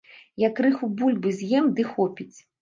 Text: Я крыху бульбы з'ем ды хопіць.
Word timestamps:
Я 0.43 0.47
крыху 0.59 0.89
бульбы 1.01 1.35
з'ем 1.43 1.69
ды 1.81 1.87
хопіць. 1.93 2.33